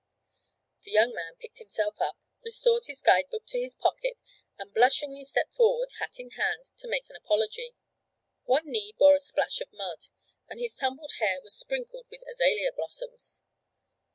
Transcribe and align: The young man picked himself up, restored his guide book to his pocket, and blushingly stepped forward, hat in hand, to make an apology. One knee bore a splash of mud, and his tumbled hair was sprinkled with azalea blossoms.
The 0.81 0.89
young 0.89 1.13
man 1.13 1.35
picked 1.39 1.59
himself 1.59 2.01
up, 2.01 2.17
restored 2.43 2.85
his 2.87 3.01
guide 3.01 3.25
book 3.29 3.45
to 3.49 3.59
his 3.61 3.75
pocket, 3.75 4.17
and 4.57 4.73
blushingly 4.73 5.23
stepped 5.23 5.53
forward, 5.53 5.89
hat 5.99 6.15
in 6.19 6.31
hand, 6.31 6.71
to 6.77 6.87
make 6.87 7.07
an 7.11 7.15
apology. 7.15 7.75
One 8.45 8.65
knee 8.71 8.95
bore 8.97 9.13
a 9.13 9.19
splash 9.19 9.61
of 9.61 9.71
mud, 9.71 10.05
and 10.49 10.59
his 10.59 10.75
tumbled 10.75 11.11
hair 11.19 11.39
was 11.43 11.55
sprinkled 11.55 12.07
with 12.09 12.23
azalea 12.27 12.71
blossoms. 12.75 13.43